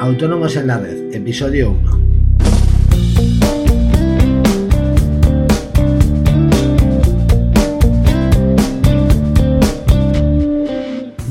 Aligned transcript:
Autónomos 0.00 0.54
en 0.54 0.68
la 0.68 0.78
Red, 0.78 1.12
episodio 1.12 1.72
1. 1.72 1.98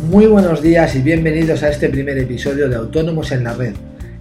Muy 0.09 0.25
buenos 0.25 0.61
días 0.61 0.93
y 0.97 1.01
bienvenidos 1.01 1.63
a 1.63 1.69
este 1.69 1.88
primer 1.88 2.17
episodio 2.17 2.67
de 2.67 2.75
Autónomos 2.75 3.31
en 3.31 3.45
la 3.45 3.54
Red, 3.54 3.75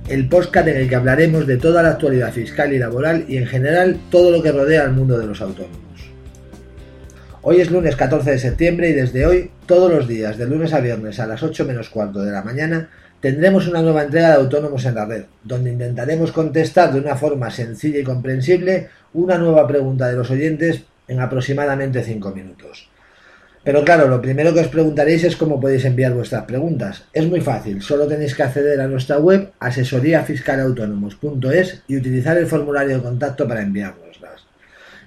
el 0.06 0.29
podcast 0.29 0.68
en 0.68 0.76
el 0.76 0.88
que 0.88 0.94
hablaremos 0.94 1.48
de 1.48 1.56
toda 1.56 1.82
la 1.82 1.90
actualidad 1.90 2.32
fiscal 2.32 2.72
y 2.72 2.78
laboral 2.78 3.24
y 3.26 3.38
en 3.38 3.46
general 3.46 3.98
todo 4.12 4.30
lo 4.30 4.44
que 4.44 4.52
rodea 4.52 4.84
al 4.84 4.92
mundo 4.92 5.18
de 5.18 5.26
los 5.26 5.40
autónomos. 5.40 5.95
Hoy 7.48 7.60
es 7.60 7.70
lunes 7.70 7.94
14 7.94 8.32
de 8.32 8.40
septiembre 8.40 8.88
y 8.88 8.92
desde 8.92 9.24
hoy, 9.24 9.52
todos 9.66 9.88
los 9.88 10.08
días, 10.08 10.36
de 10.36 10.46
lunes 10.46 10.72
a 10.72 10.80
viernes 10.80 11.20
a 11.20 11.29
las 11.29 11.44
8 11.44 11.64
menos 11.64 11.90
cuarto 11.90 12.24
de 12.24 12.32
la 12.32 12.42
mañana, 12.42 12.90
tendremos 13.20 13.68
una 13.68 13.82
nueva 13.82 14.02
entrega 14.02 14.30
de 14.30 14.34
Autónomos 14.34 14.84
en 14.84 14.96
la 14.96 15.04
Red, 15.04 15.26
donde 15.44 15.71
intentaremos 15.71 16.32
contestar 16.32 16.93
de 16.93 16.98
una 16.98 17.14
forma 17.14 17.52
sencilla 17.52 18.00
y 18.00 18.02
comprensible 18.02 18.88
una 19.14 19.38
nueva 19.38 19.64
pregunta 19.68 20.08
de 20.08 20.16
los 20.16 20.29
oyentes 20.29 20.80
en 21.07 21.21
aproximadamente 21.21 22.02
5 22.02 22.32
minutos. 22.32 22.90
Pero 23.63 23.85
claro, 23.85 24.08
lo 24.08 24.21
primero 24.21 24.52
que 24.52 24.58
os 24.58 24.66
preguntaréis 24.66 25.22
es 25.22 25.36
cómo 25.36 25.60
podéis 25.60 25.85
enviar 25.85 26.14
vuestras 26.14 26.46
preguntas. 26.46 27.04
Es 27.13 27.29
muy 27.29 27.43
fácil, 27.43 27.80
solo 27.80 28.08
tenéis 28.08 28.35
que 28.35 28.43
acceder 28.43 28.80
a 28.80 28.88
nuestra 28.88 29.18
web 29.18 29.52
asesoríafiscalautónomos.es 29.60 31.85
y 31.86 31.96
utilizar 31.96 32.36
el 32.38 32.48
formulario 32.48 32.97
de 32.97 33.05
contacto 33.05 33.47
para 33.47 33.62
enviárnoslas. 33.62 34.47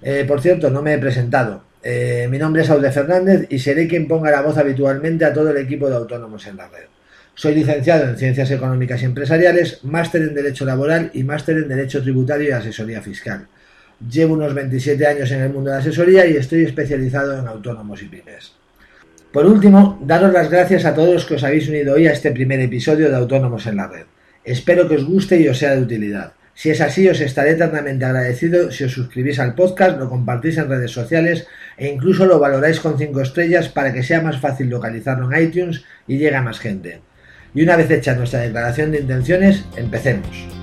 Eh, 0.02 0.23
por 0.26 0.40
cierto, 0.40 0.70
no 0.70 0.81
me 0.81 0.94
he 0.94 1.00
presentado. 1.00 1.67
Eh, 1.82 2.28
mi 2.30 2.38
nombre 2.38 2.64
es 2.64 2.70
Aude 2.70 2.92
Fernández 2.92 3.48
y 3.50 3.60
seré 3.60 3.88
quien 3.88 4.08
ponga 4.08 4.32
la 4.32 4.42
voz 4.42 4.58
habitualmente 4.58 5.24
a 5.26 5.34
todo 5.34 5.52
el 5.52 5.58
equipo 5.58 5.90
de 5.90 5.96
autónomos 5.96 6.46
en 6.48 6.58
la 6.58 6.68
red. 6.68 6.88
Soy 7.34 7.56
licenciado 7.56 8.10
en 8.10 8.18
Ciencias 8.18 8.52
Económicas 8.52 9.02
y 9.02 9.06
Empresariales, 9.06 9.84
máster 9.86 10.23
en 10.23 10.36
Derecho 10.36 10.66
Laboral 10.66 11.10
y 11.14 11.23
máster 11.23 11.58
en 11.58 11.70
Derecho 11.70 12.02
Tributario 12.02 12.50
y 12.50 12.52
Asesoría 12.52 13.02
Fiscal. 13.02 13.48
Llevo 14.09 14.34
unos 14.34 14.53
27 14.53 15.08
años 15.08 15.31
en 15.31 15.42
el 15.42 15.53
mundo 15.53 15.70
de 15.70 15.78
la 15.78 15.81
asesoría 15.81 16.26
y 16.28 16.36
estoy 16.36 16.66
especializado 16.66 17.40
en 17.40 17.48
autónomos 17.48 18.02
y 18.02 18.06
pymes. 18.06 18.53
Por 19.31 19.46
último, 19.46 20.00
daros 20.03 20.34
las 20.34 20.50
gracias 20.50 20.86
a 20.86 20.94
todos 20.94 21.14
los 21.14 21.25
que 21.25 21.36
os 21.36 21.44
habéis 21.44 21.70
unido 21.70 21.94
hoy 21.94 22.08
a 22.08 22.14
este 22.14 22.31
primer 22.31 22.59
episodio 22.59 23.09
de 23.09 23.16
Autónomos 23.16 23.68
en 23.68 23.78
la 23.78 23.88
Red. 23.88 24.06
Espero 24.44 24.88
que 24.88 24.96
os 24.96 25.06
guste 25.06 25.40
y 25.40 25.48
os 25.48 25.58
sea 25.58 25.75
de 25.75 25.84
utilidad. 25.84 26.34
Si 26.60 26.70
es 26.70 26.82
así, 26.82 27.08
os 27.08 27.22
estaré 27.22 27.52
eternamente 27.52 28.04
agradecido 28.04 28.70
si 28.70 28.84
os 28.84 28.92
suscribís 28.92 29.40
al 29.40 29.56
podcast, 29.56 29.98
lo 29.98 30.10
compartís 30.10 30.58
en 30.58 30.68
redes 30.68 30.92
sociales 30.92 31.48
e 31.78 31.88
incluso 31.88 32.26
lo 32.26 32.38
valoráis 32.38 32.82
con 32.82 32.98
5 32.98 33.22
estrellas 33.22 33.70
para 33.70 33.94
que 33.94 34.04
sea 34.04 34.20
más 34.20 34.42
fácil 34.42 34.68
localizarlo 34.68 35.32
en 35.32 35.42
iTunes 35.42 35.86
y 36.06 36.18
llegue 36.18 36.36
a 36.36 36.42
más 36.42 36.60
gente. 36.60 37.00
Y 37.56 37.64
una 37.64 37.78
vez 37.78 37.90
hecha 37.90 38.14
nuestra 38.14 38.42
declaración 38.42 38.92
de 38.92 39.00
intenciones, 39.00 39.64
empecemos. 39.78 40.59